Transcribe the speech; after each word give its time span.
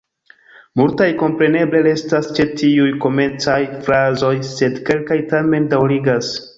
Multaj 0.79 1.07
kompreneble 1.19 1.83
restas 1.89 2.31
ĉe 2.39 2.47
tiuj 2.63 2.89
komencaj 3.05 3.61
frazoj, 3.87 4.35
sed 4.57 4.85
kelkaj 4.91 5.23
tamen 5.33 5.75
daŭrigas. 5.77 6.39